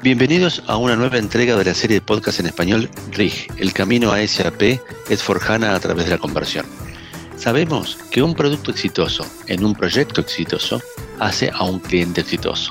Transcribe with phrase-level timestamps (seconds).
[0.00, 4.12] Bienvenidos a una nueva entrega de la serie de podcast en español RIG, el camino
[4.12, 4.78] a SAP
[5.10, 6.64] es Forjana a través de la conversión.
[7.36, 10.80] Sabemos que un producto exitoso en un proyecto exitoso
[11.18, 12.70] hace a un cliente exitoso.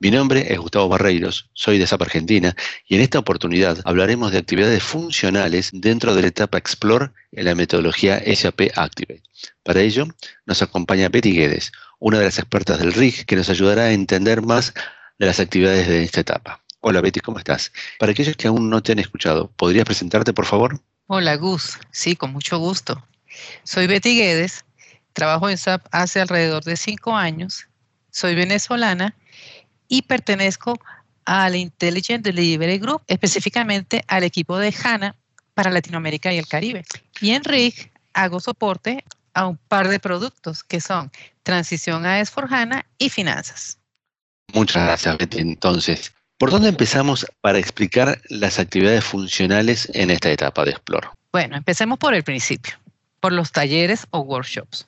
[0.00, 2.56] Mi nombre es Gustavo Barreiros, soy de SAP Argentina
[2.86, 7.56] y en esta oportunidad hablaremos de actividades funcionales dentro de la etapa Explore en la
[7.56, 9.22] metodología SAP Activate.
[9.62, 10.06] Para ello
[10.46, 14.40] nos acompaña Betty Guedes, una de las expertas del RIG que nos ayudará a entender
[14.40, 14.72] más
[15.18, 16.62] de las actividades de esta etapa.
[16.80, 17.72] Hola Betty, ¿cómo estás?
[17.98, 20.80] Para aquellos que aún no te han escuchado, ¿podrías presentarte por favor?
[21.06, 23.04] Hola Gus, sí, con mucho gusto.
[23.64, 24.64] Soy Betty Guedes,
[25.12, 27.66] trabajo en SAP hace alrededor de cinco años,
[28.10, 29.16] soy venezolana
[29.88, 30.78] y pertenezco
[31.24, 35.16] al Intelligent Delivery Group, específicamente al equipo de HANA
[35.54, 36.84] para Latinoamérica y el Caribe.
[37.20, 41.10] Y en RIG hago soporte a un par de productos que son
[41.42, 43.78] transición a S4HANA y finanzas.
[44.54, 45.38] Muchas gracias, Betty.
[45.38, 51.08] Entonces, ¿por dónde empezamos para explicar las actividades funcionales en esta etapa de Explore?
[51.32, 52.74] Bueno, empecemos por el principio,
[53.20, 54.86] por los talleres o workshops.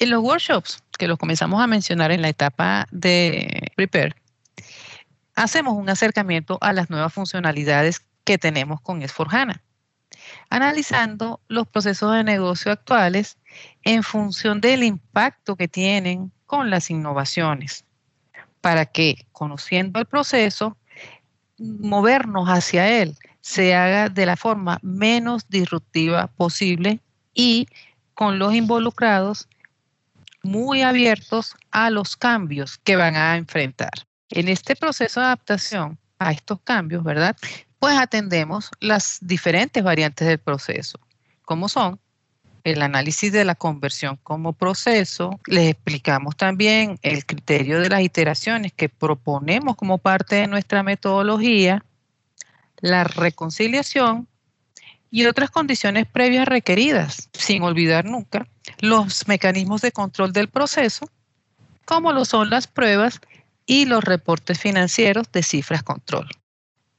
[0.00, 4.14] En los workshops, que los comenzamos a mencionar en la etapa de Prepare,
[5.36, 9.60] hacemos un acercamiento a las nuevas funcionalidades que tenemos con S4HANA,
[10.50, 13.38] analizando los procesos de negocio actuales
[13.84, 17.84] en función del impacto que tienen con las innovaciones
[18.60, 20.76] para que, conociendo el proceso,
[21.58, 27.00] movernos hacia él se haga de la forma menos disruptiva posible
[27.34, 27.66] y
[28.14, 29.48] con los involucrados
[30.42, 33.90] muy abiertos a los cambios que van a enfrentar.
[34.30, 37.36] En este proceso de adaptación a estos cambios, ¿verdad?
[37.78, 40.98] Pues atendemos las diferentes variantes del proceso,
[41.44, 41.98] como son
[42.64, 45.40] el análisis de la conversión como proceso.
[45.46, 51.84] Les explicamos también el criterio de las iteraciones que proponemos como parte de nuestra metodología,
[52.80, 54.26] la reconciliación
[55.10, 58.46] y otras condiciones previas requeridas, sin olvidar nunca
[58.80, 61.10] los mecanismos de control del proceso,
[61.84, 63.20] como lo son las pruebas
[63.66, 66.28] y los reportes financieros de cifras control.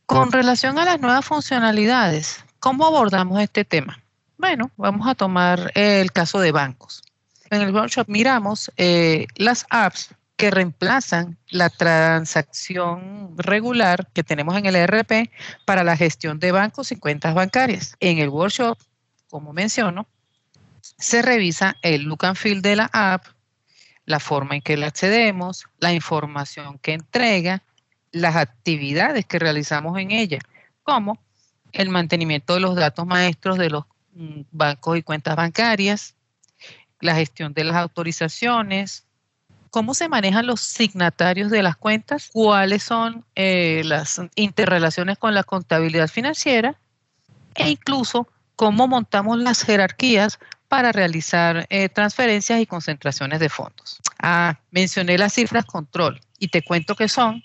[0.06, 4.02] Con relación a las nuevas funcionalidades, ¿cómo abordamos este tema?
[4.42, 7.04] Bueno, vamos a tomar el caso de bancos.
[7.52, 14.66] En el workshop miramos eh, las apps que reemplazan la transacción regular que tenemos en
[14.66, 15.30] el ERP
[15.64, 17.96] para la gestión de bancos y cuentas bancarias.
[18.00, 18.80] En el workshop,
[19.30, 20.08] como menciono,
[20.82, 23.28] se revisa el look and feel de la app,
[24.06, 27.62] la forma en que la accedemos, la información que entrega,
[28.12, 30.40] las actividades que realizamos en ella,
[30.82, 31.20] como
[31.74, 36.16] el mantenimiento de los datos maestros de los bancos y cuentas bancarias,
[37.00, 39.06] la gestión de las autorizaciones,
[39.72, 45.44] cómo se manejan los signatarios de las cuentas, cuáles son eh, las interrelaciones con la
[45.44, 46.76] contabilidad financiera
[47.56, 54.00] e incluso cómo montamos las jerarquías para realizar eh, transferencias y concentraciones de fondos.
[54.20, 57.44] Ah, mencioné las cifras control y te cuento que son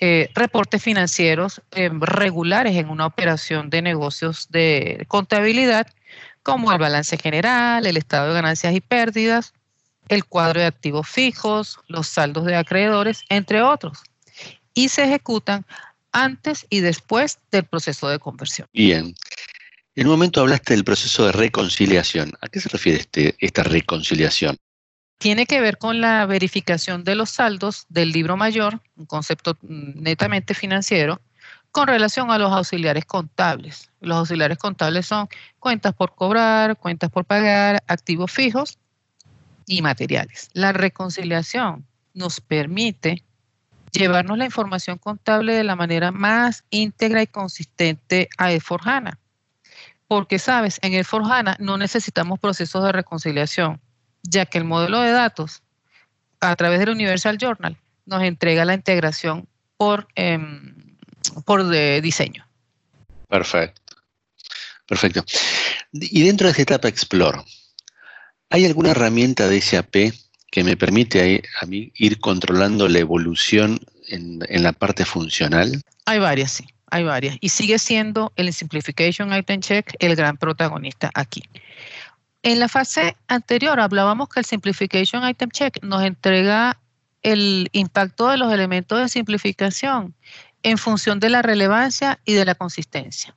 [0.00, 5.86] eh, reportes financieros eh, regulares en una operación de negocios de contabilidad,
[6.42, 9.54] como el balance general, el estado de ganancias y pérdidas,
[10.08, 13.98] el cuadro de activos fijos, los saldos de acreedores, entre otros.
[14.74, 15.64] Y se ejecutan
[16.12, 18.68] antes y después del proceso de conversión.
[18.72, 19.14] Bien.
[19.96, 22.32] En un momento hablaste del proceso de reconciliación.
[22.40, 24.56] ¿A qué se refiere este, esta reconciliación?
[25.18, 30.54] Tiene que ver con la verificación de los saldos del libro mayor, un concepto netamente
[30.54, 31.20] financiero,
[31.70, 33.90] con relación a los auxiliares contables.
[34.00, 38.78] Los auxiliares contables son cuentas por cobrar, cuentas por pagar, activos fijos
[39.66, 40.50] y materiales.
[40.52, 43.24] La reconciliación nos permite
[43.90, 49.18] llevarnos la información contable de la manera más íntegra y consistente a Eforjana.
[50.06, 53.80] Porque, sabes, en Eforjana no necesitamos procesos de reconciliación
[54.24, 55.62] ya que el modelo de datos
[56.40, 57.76] a través del Universal Journal
[58.06, 60.96] nos entrega la integración por, em,
[61.44, 62.46] por de diseño.
[63.28, 63.82] Perfecto.
[64.86, 65.24] Perfecto.
[65.92, 67.40] Y dentro de esta etapa Explore,
[68.50, 70.12] ¿hay alguna herramienta de SAP
[70.50, 75.80] que me permite a, mí ir controlando la evolución en, en, la parte funcional?
[76.04, 77.38] Hay varias, sí, hay varias.
[77.40, 81.42] Y sigue siendo el Simplification Item Check el gran protagonista aquí.
[82.44, 86.78] En la fase anterior hablábamos que el Simplification Item Check nos entrega
[87.22, 90.14] el impacto de los elementos de simplificación
[90.62, 93.34] en función de la relevancia y de la consistencia.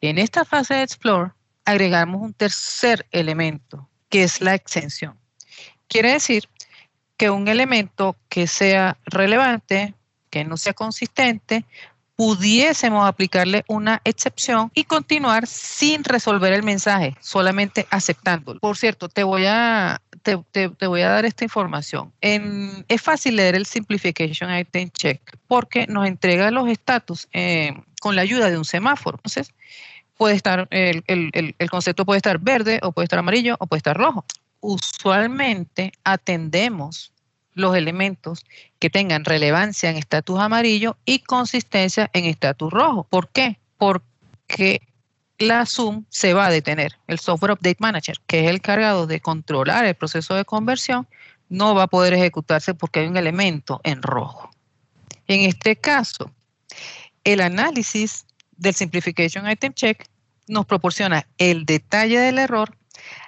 [0.00, 1.32] En esta fase de Explore
[1.66, 5.18] agregamos un tercer elemento, que es la exención.
[5.86, 6.48] Quiere decir
[7.18, 9.92] que un elemento que sea relevante,
[10.30, 11.66] que no sea consistente,
[12.20, 18.60] pudiésemos aplicarle una excepción y continuar sin resolver el mensaje, solamente aceptándolo.
[18.60, 20.36] Por cierto, te voy a, te,
[20.86, 22.12] voy a dar esta información.
[22.20, 27.72] es fácil leer el Simplification Item Check porque nos entrega los estatus eh,
[28.02, 29.16] con la ayuda de un semáforo.
[29.16, 29.54] Entonces,
[30.18, 33.96] puede estar, el, el concepto puede estar verde o puede estar amarillo o puede estar
[33.96, 34.26] rojo.
[34.60, 37.14] Usualmente atendemos
[37.60, 38.44] los elementos
[38.78, 43.04] que tengan relevancia en estatus amarillo y consistencia en estatus rojo.
[43.04, 43.58] ¿Por qué?
[43.78, 44.80] Porque
[45.38, 46.98] la Zoom se va a detener.
[47.06, 51.06] El Software Update Manager, que es el cargado de controlar el proceso de conversión,
[51.48, 54.50] no va a poder ejecutarse porque hay un elemento en rojo.
[55.26, 56.30] En este caso,
[57.24, 58.24] el análisis
[58.56, 60.06] del Simplification Item Check
[60.46, 62.76] nos proporciona el detalle del error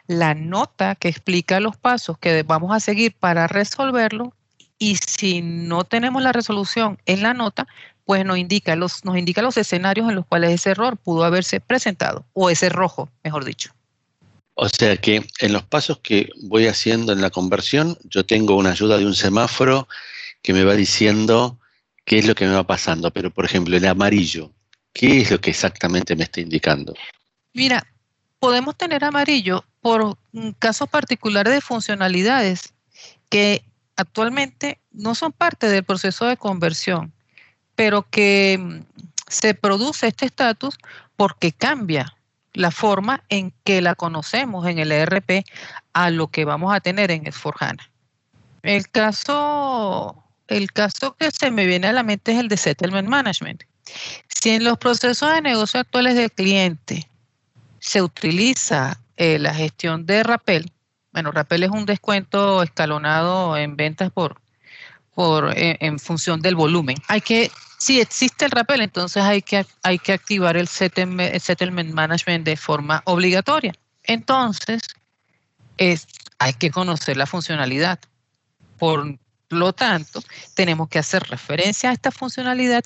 [0.07, 4.35] la nota que explica los pasos que vamos a seguir para resolverlo
[4.79, 7.69] y si no tenemos la resolución en la nota,
[8.05, 11.61] pues nos indica los, nos indica los escenarios en los cuales ese error pudo haberse
[11.61, 13.73] presentado, o ese rojo, mejor dicho.
[14.55, 18.73] O sea que en los pasos que voy haciendo en la conversión, yo tengo una
[18.73, 19.89] ayuda de un semáforo
[20.43, 21.59] que me va diciendo
[22.05, 23.11] qué es lo que me va pasando.
[23.13, 24.51] Pero, por ejemplo, el amarillo,
[24.93, 26.95] ¿qué es lo que exactamente me está indicando?
[27.55, 27.87] Mira,
[28.39, 30.17] podemos tener amarillo por
[30.59, 32.73] casos particulares de funcionalidades
[33.29, 33.65] que
[33.97, 37.13] actualmente no son parte del proceso de conversión,
[37.75, 38.81] pero que mm,
[39.29, 40.79] se produce este estatus
[41.17, 42.17] porque cambia
[42.55, 45.45] la forma en que la conocemos en el ERP
[45.93, 47.91] a lo que vamos a tener en Esforjana.
[48.63, 53.09] El caso, el caso que se me viene a la mente es el de Settlement
[53.09, 53.65] Management.
[54.29, 57.09] Si en los procesos de negocio actuales del cliente
[57.81, 60.73] se utiliza eh, la gestión de Rappel.
[61.13, 64.41] Bueno, Rappel es un descuento escalonado en ventas por,
[65.15, 66.97] por eh, en función del volumen.
[67.09, 72.45] Hay que, si existe el Rappel, entonces hay que, hay que activar el settlement, management
[72.45, 73.75] de forma obligatoria.
[74.05, 74.83] Entonces,
[75.77, 76.07] es,
[76.39, 77.99] hay que conocer la funcionalidad.
[78.79, 79.19] Por
[79.51, 80.23] lo tanto,
[80.55, 82.83] tenemos que hacer referencia a esta funcionalidad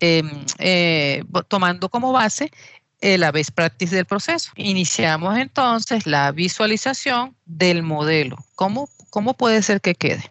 [0.00, 2.50] em, eh, tomando como base
[3.06, 4.50] eh, la best practice del proceso.
[4.56, 8.36] Iniciamos entonces la visualización del modelo.
[8.56, 10.28] ¿Cómo, cómo puede ser que quede?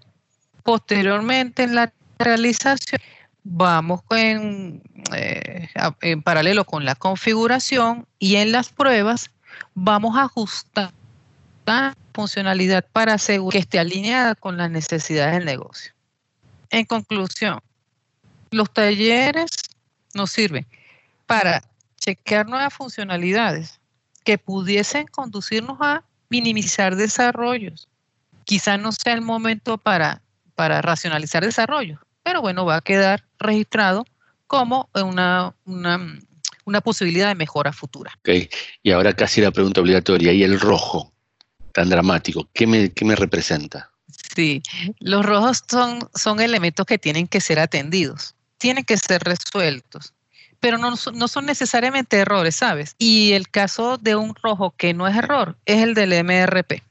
[0.62, 3.00] Posteriormente en la realización
[3.46, 4.84] vamos en,
[5.14, 5.70] eh,
[6.02, 9.32] en paralelo con la configuración y en las pruebas
[9.74, 10.92] vamos a ajustar
[11.66, 15.94] la funcionalidad para asegurar que esté alineada con las necesidades del negocio.
[16.72, 17.62] En conclusión,
[18.52, 19.50] los talleres
[20.14, 20.68] nos sirven
[21.26, 21.64] para
[22.06, 23.80] chequear nuevas funcionalidades
[24.24, 27.88] que pudiesen conducirnos a minimizar desarrollos.
[28.44, 30.22] Quizás no sea el momento para,
[30.54, 34.06] para racionalizar desarrollos, pero bueno, va a quedar registrado
[34.46, 38.12] como una, una, posibilidad de mejora futura.
[38.20, 38.52] Ok,
[38.84, 41.12] y ahora casi la pregunta obligatoria, ¿y el rojo
[41.74, 42.48] tan dramático?
[42.54, 43.92] ¿Qué me, qué me representa?
[44.36, 44.62] Sí,
[45.00, 50.14] los rojos son, son elementos que tienen que ser atendidos, tienen que ser resueltos
[50.60, 52.96] pero no, son necesariamente errores, ¿sabes?
[52.98, 56.82] Y el caso de un rojo que no es error es el del MRP.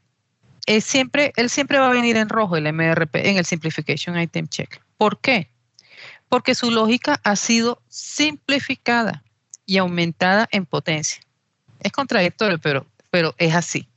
[0.67, 4.49] Es siempre, él siempre va a venir en rojo el MRP en el Simplification Item
[4.49, 4.81] Check.
[4.97, 5.49] ¿Por qué?
[6.29, 9.23] Porque su lógica ha sido simplificada
[9.67, 11.21] y aumentada en potencia.
[11.81, 13.89] Es contradictorio, pero, pero es así.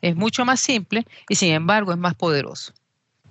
[0.00, 2.72] Es mucho más simple y sin embargo es más poderoso.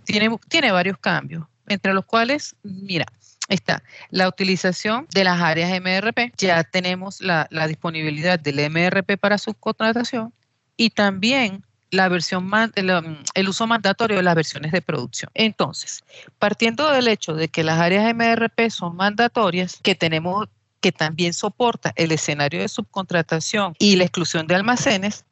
[0.04, 3.06] Tiene, tiene varios cambios, entre los cuales, mira,
[3.50, 6.34] está la utilización de las áreas MRP.
[6.38, 10.34] Ya tenemos la, disponibilidad del MRP para subcontratación
[10.78, 15.30] y también la versión el, uso mandatorio de las versiones de producción.
[15.36, 16.04] Entonces,
[16.40, 20.48] partiendo del hecho de que las áreas MRP son mandatorias, que tenemos
[20.82, 25.24] que también soporta el escenario de subcontratación y la exclusión de almacenes,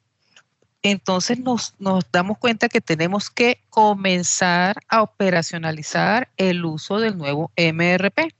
[0.82, 1.74] entonces nos,
[2.12, 8.34] damos cuenta que tenemos que comenzar a operacionalizar el uso del nuevo MRP.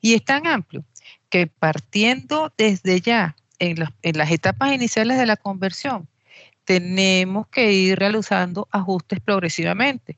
[0.00, 0.84] Y es tan amplio
[1.28, 6.08] que partiendo desde ya en, las etapas iniciales de la conversión,
[6.64, 10.16] tenemos que ir realizando ajustes progresivamente,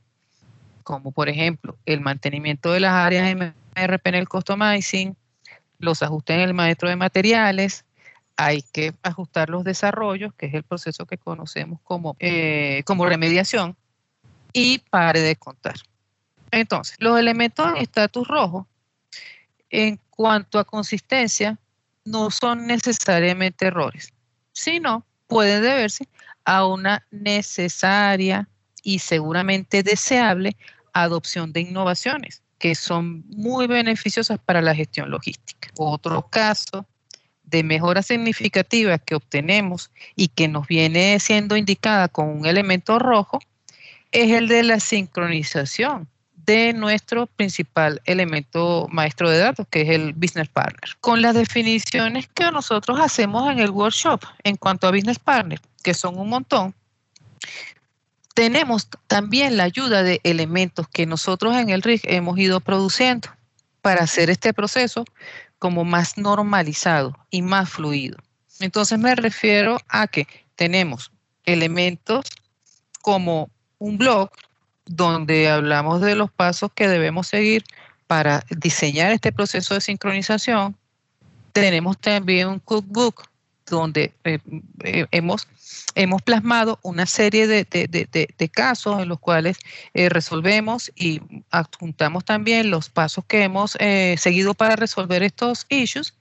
[0.84, 5.16] como por ejemplo el mantenimiento de las áreas MRP en el customizing,
[5.78, 7.84] los ajustes en el maestro de materiales,
[8.44, 13.76] hay que ajustar los desarrollos, que es el proceso que conocemos como, eh, como remediación,
[14.52, 15.76] y pare de contar.
[16.50, 18.66] Entonces, los elementos en estatus rojo,
[19.70, 21.58] en cuanto a consistencia,
[22.04, 24.12] no son necesariamente errores,
[24.52, 26.08] sino pueden deberse
[26.44, 28.48] a una necesaria
[28.82, 30.56] y seguramente deseable
[30.92, 35.68] adopción de innovaciones que son muy beneficiosas para la gestión logística.
[35.78, 36.86] Otro caso
[37.52, 43.38] de mejora significativa que obtenemos y que nos viene siendo indicada con un elemento rojo
[44.10, 50.12] es el de la sincronización de nuestro principal elemento maestro de datos, que es el
[50.14, 50.96] Business Partner.
[51.00, 55.94] Con las definiciones que nosotros hacemos en el workshop en cuanto a Business Partner, que
[55.94, 56.74] son un montón,
[58.34, 63.28] tenemos también la ayuda de elementos que nosotros en el RIG hemos ido produciendo
[63.82, 65.04] para hacer este proceso
[65.62, 68.16] como más normalizado y más fluido.
[68.58, 70.26] Entonces me refiero a que
[70.56, 71.12] tenemos
[71.44, 72.26] elementos
[73.00, 74.28] como un blog
[74.86, 77.62] donde hablamos de los pasos que debemos seguir
[78.08, 80.74] para diseñar este proceso de sincronización.
[81.52, 83.28] Tenemos también un cookbook
[83.76, 84.38] donde eh,
[84.84, 85.48] eh, hemos,
[85.94, 89.58] hemos plasmado una serie de, casos en los cuales
[89.94, 96.14] eh, resolvemos y adjuntamos también los pasos que hemos seguido para resolver estos issues.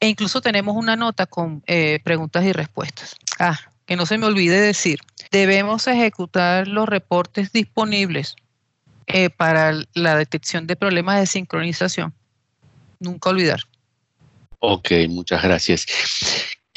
[0.00, 1.62] E incluso tenemos una nota con
[2.04, 3.16] preguntas y respuestas.
[3.38, 5.00] Ah, que no se me olvide decir,
[5.32, 8.36] debemos ejecutar los reportes disponibles
[9.36, 12.14] para la detección de problemas de sincronización.
[13.00, 13.60] Nunca olvidar.
[14.60, 15.86] Ok, muchas gracias.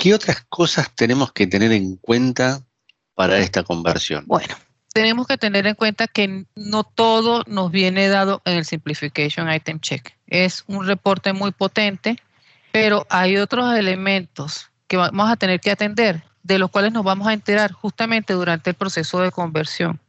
[0.01, 2.63] ¿Qué otras cosas tenemos que tener en cuenta
[3.13, 4.23] para esta conversión?
[4.25, 4.55] Bueno,
[4.95, 9.79] tenemos que tener en cuenta que no todo nos viene dado en el Simplification Item
[9.79, 10.17] Check.
[10.25, 12.15] Es un reporte muy potente,
[12.71, 17.27] pero hay otros elementos que vamos a tener que atender de los cuales nos vamos
[17.27, 19.99] a enterar justamente durante el proceso de conversión.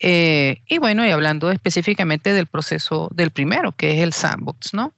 [0.00, 4.92] Eh, y bueno, y hablando específicamente del proceso del primero, que es el sandbox, ¿no?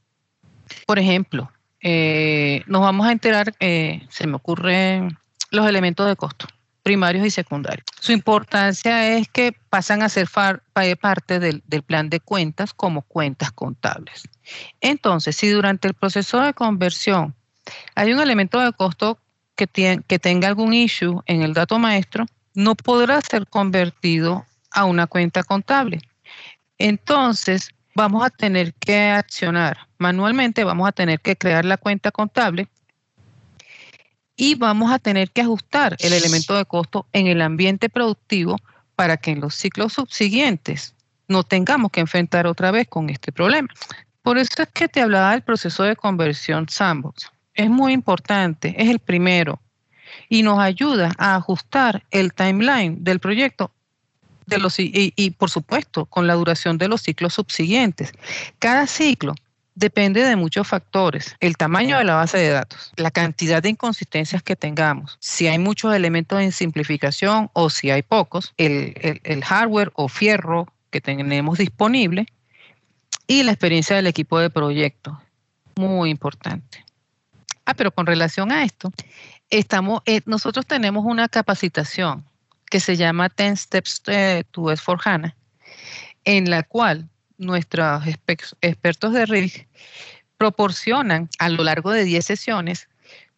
[0.85, 1.53] Por ejemplo,
[1.83, 5.19] eh, nos vamos a enterar, eh, se me ocurren
[5.51, 6.47] los elementos de costo,
[6.83, 7.85] primarios y secundarios.
[8.01, 10.29] Su importancia es que pasan a ser
[11.01, 14.23] parte del, del plan de cuentas como cuentas contables.
[14.81, 17.35] Entonces, si durante el proceso de conversión
[17.95, 19.19] hay un elemento de costo
[19.67, 25.43] que, tenga algún issue en el dato maestro no podrá ser convertido a una cuenta
[25.43, 26.01] contable.
[26.79, 32.69] Entonces, vamos a tener que accionar manualmente, vamos a tener que crear la cuenta contable
[34.37, 38.57] y vamos a tener que ajustar el elemento de costo en el ambiente productivo
[38.97, 40.95] para que en los ciclos subsiguientes
[41.29, 43.69] no tengamos que enfrentar otra vez con este problema.
[44.23, 48.89] Por eso es que te hablaba del proceso de conversión Sandbox es muy importante, es
[48.89, 49.61] el primero
[50.29, 53.73] y nos ayuda a ajustar el timeline del proyecto
[54.51, 58.13] de los, y, por supuesto con la duración de los ciclos subsiguientes.
[58.59, 59.35] Cada ciclo
[59.75, 64.43] depende de muchos factores, el tamaño de la base de datos, la cantidad de inconsistencias
[64.43, 69.91] que tengamos, si hay muchos elementos en simplificación o si hay pocos, el, el hardware
[69.95, 72.27] o fierro que tenemos disponible
[73.27, 75.19] y la experiencia del equipo de proyecto.
[75.77, 76.85] Muy importante.
[77.65, 78.93] Ah, pero con relación a esto,
[79.49, 82.25] estamos, eh, nosotros tenemos una capacitación
[82.71, 85.35] que se llama 10 Steps eh, to S4HANA,
[86.25, 88.05] en la cual nuestros
[88.63, 89.69] expertos de RIG
[90.39, 92.89] proporcionan a lo largo de 10 sesiones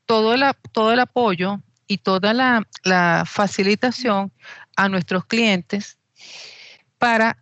[0.06, 0.34] todo,
[0.72, 4.32] todo el apoyo y toda la, facilitación
[4.76, 5.98] a nuestros clientes
[6.98, 7.38] para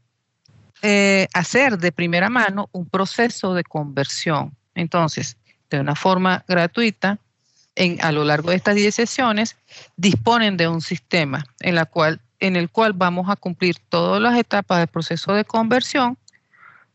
[0.83, 4.57] eh, hacer de primera mano un proceso de conversión.
[4.75, 5.37] Entonces,
[5.69, 7.19] de una forma gratuita
[7.75, 9.57] en, a lo largo de estas 10 sesiones,
[9.97, 14.37] disponen de un sistema en, la cual, en el cual vamos a cumplir todas las
[14.37, 16.19] etapas del proceso de conversión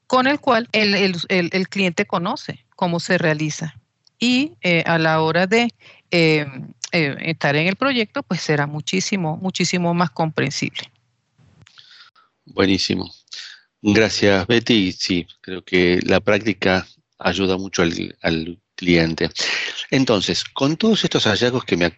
[0.07, 3.75] con el cual el, cliente conoce cómo se realiza.
[4.19, 5.73] Y eh, a la hora de
[6.11, 6.45] eh,
[6.91, 10.91] eh, estar en el proyecto, pues será muchísimo, muchísimo más comprensible.
[12.45, 13.11] Buenísimo.
[13.81, 14.91] Gracias, Betty.
[14.91, 19.29] Sí, creo que la práctica ayuda mucho al cliente.
[19.91, 21.93] Entonces, con todos estos hallazgos que me,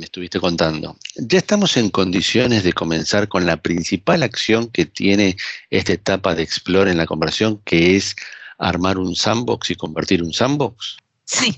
[0.00, 5.36] estuviste contando, ya estamos en condiciones de comenzar con la principal acción que tiene
[5.70, 8.14] esta etapa de Explore en la conversión, que es
[8.58, 10.98] armar un sandbox y convertir un sandbox.
[11.24, 11.56] Sí,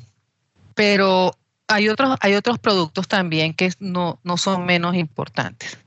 [0.74, 1.32] pero
[1.66, 5.78] hay otros, hay otros productos también que no, no son menos importantes.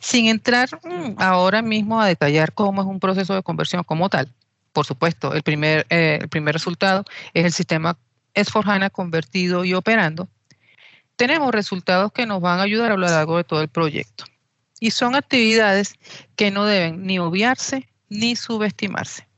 [0.00, 4.28] Sin entrar mm, ahora mismo a detallar cómo es un proceso de conversión como tal,
[4.72, 7.98] por supuesto, el primer, eh, el primer resultado es el sistema
[8.34, 10.28] S4HANA convertido y operando.
[11.16, 14.24] Tenemos resultados que nos van a ayudar a lo largo de todo el proyecto.
[14.78, 15.94] Y son actividades
[16.36, 19.28] que no deben ni obviarse ni subestimarse.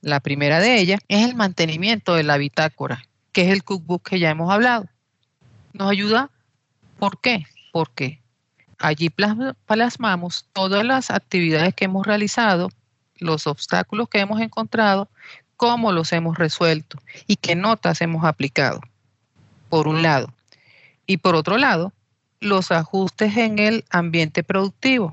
[0.00, 4.20] La primera de ellas es el mantenimiento de la bitácora, que es el cookbook que
[4.20, 4.86] ya hemos hablado.
[5.72, 6.30] Nos ayuda,
[6.98, 7.44] ¿por qué?
[7.72, 8.22] Porque
[8.78, 12.68] allí plasmamos todas las actividades que hemos realizado
[13.18, 15.08] los obstáculos que hemos encontrado,
[15.56, 18.80] cómo los hemos resuelto y qué notas hemos aplicado,
[19.68, 20.32] por un lado.
[21.06, 21.92] Y por otro lado,
[22.40, 25.12] los ajustes en el ambiente productivo.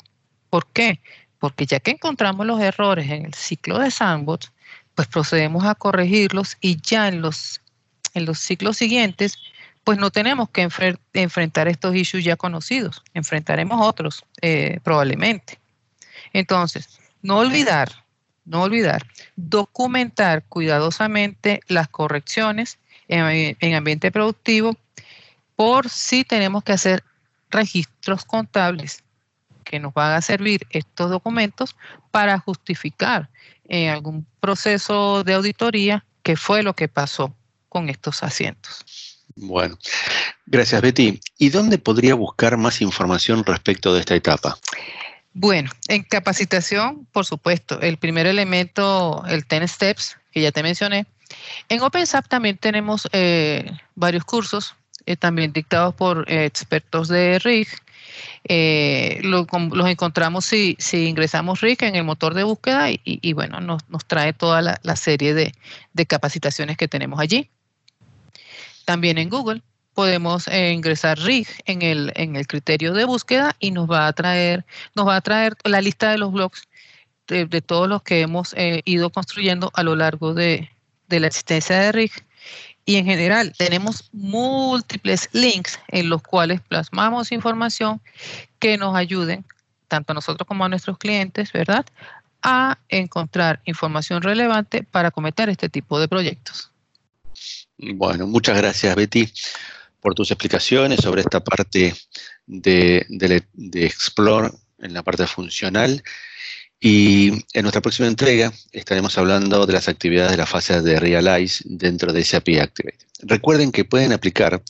[0.49, 0.99] ¿Por qué?
[1.39, 4.51] Porque ya que encontramos los errores en el ciclo de sandbox,
[4.95, 7.61] pues procedemos a corregirlos y ya en los,
[8.13, 9.37] en los ciclos siguientes,
[9.83, 10.69] pues no tenemos que
[11.13, 15.59] enfrentar estos issues ya conocidos, enfrentaremos otros eh, probablemente.
[16.31, 18.05] Entonces, no olvidar,
[18.45, 22.77] no olvidar, documentar cuidadosamente las correcciones
[23.07, 24.77] en, en ambiente productivo
[25.55, 27.03] por si tenemos que hacer
[27.49, 29.03] registros contables
[29.63, 31.75] que nos van a servir estos documentos
[32.11, 33.29] para justificar
[33.67, 37.33] en algún proceso de auditoría qué fue lo que pasó
[37.69, 38.85] con estos asientos.
[39.35, 39.77] Bueno,
[40.45, 41.19] gracias Betty.
[41.37, 44.57] ¿Y dónde podría buscar más información respecto de esta etapa?
[45.33, 51.07] Bueno, en capacitación, por supuesto, el primer elemento, el 10 Steps, que ya te mencioné.
[51.69, 54.75] En OpenSAP también tenemos eh, varios cursos,
[55.07, 57.67] eh, también dictados por eh, expertos de RIG.
[59.23, 64.61] los encontramos si, ingresamos RIG en el motor de búsqueda y, bueno, nos, trae toda
[64.61, 65.53] la, serie de,
[65.93, 67.49] de capacitaciones que tenemos allí.
[68.85, 69.63] También en Google
[69.93, 74.13] podemos eh, ingresar RIG en el, en el criterio de búsqueda y nos va a
[74.13, 76.63] traer, nos va a traer la lista de los blogs
[77.27, 80.69] de, todos los que hemos eh, ido construyendo a lo largo de,
[81.07, 82.11] de la existencia de RIG.
[82.85, 88.01] Y en general tenemos múltiples links en los cuales plasmamos información
[88.59, 89.45] que nos ayuden,
[89.87, 91.85] tanto a nosotros como a nuestros clientes, ¿verdad?,
[92.41, 96.71] a encontrar información relevante para cometer este tipo de proyectos.
[97.77, 99.31] Bueno, muchas gracias, Betty
[100.03, 101.95] por tus explicaciones sobre esta parte
[102.45, 103.43] de,
[103.73, 106.03] Explore en la parte funcional.
[106.79, 111.63] Y en nuestra próxima entrega estaremos hablando de las actividades de la fase de Realize
[111.65, 112.99] dentro de SAP Activate.
[113.21, 114.61] Recuerden que pueden aplicar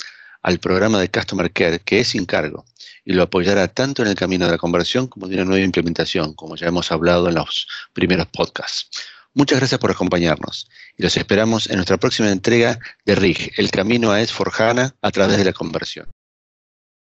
[0.43, 2.65] al programa de Customer Care, que es sin cargo,
[3.03, 6.35] y lo apoyará tanto en el camino de la conversión como de una nueva implementación,
[6.35, 8.87] como ya hemos hablado en los primeros podcasts.
[9.35, 14.11] Muchas gracias por acompañarnos y los esperamos en nuestra próxima entrega de RIG, el camino
[14.11, 16.07] a S4HANA a través de la conversión.